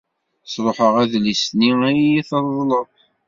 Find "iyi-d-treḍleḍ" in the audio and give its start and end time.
2.03-2.87